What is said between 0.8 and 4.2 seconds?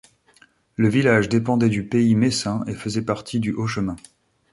village dépendait du Pays messin et faisait partie du Haut Chemin.